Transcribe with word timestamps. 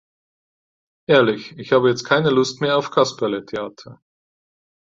Ehrlich, 1.07 1.55
ich 1.59 1.73
habe 1.73 1.87
jetzt 1.89 2.05
keine 2.05 2.31
Lust 2.31 2.59
mehr 2.59 2.75
auf 2.75 2.89
Kasperletheater. 2.89 4.01